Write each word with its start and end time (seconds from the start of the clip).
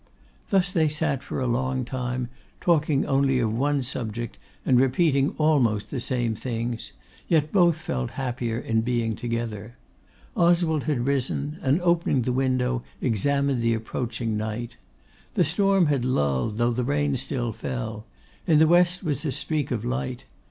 Thus 0.49 0.71
they 0.71 0.87
sat 0.89 1.21
for 1.21 1.39
a 1.39 1.45
long 1.45 1.85
time, 1.85 2.27
talking 2.59 3.05
only 3.05 3.37
of 3.37 3.53
one 3.53 3.83
subject, 3.83 4.39
and 4.65 4.79
repeating 4.79 5.35
almost 5.37 5.91
the 5.91 5.99
same 5.99 6.33
things, 6.33 6.91
yet 7.27 7.51
both 7.51 7.77
felt 7.77 8.09
happier 8.17 8.57
in 8.57 8.81
being 8.81 9.15
together. 9.15 9.77
Oswald 10.35 10.85
had 10.85 11.05
risen, 11.05 11.59
and 11.61 11.79
opening 11.83 12.23
the 12.23 12.33
window, 12.33 12.81
examined 12.99 13.61
the 13.61 13.75
approaching 13.75 14.35
night. 14.35 14.75
The 15.35 15.43
storm 15.43 15.85
had 15.85 16.03
lulled, 16.03 16.57
though 16.57 16.71
the 16.73 16.83
rain 16.83 17.15
still 17.15 17.53
fell; 17.53 18.07
in 18.47 18.57
the 18.57 18.65
west 18.65 19.03
was 19.03 19.23
a 19.23 19.31
streak 19.31 19.69
of 19.69 19.85
light. 19.85 20.25